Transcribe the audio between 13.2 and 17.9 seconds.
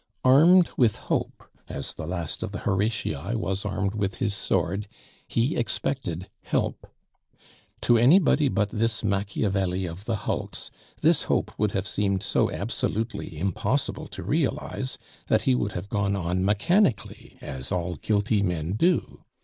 impossible to realize that he would have gone on mechanically, as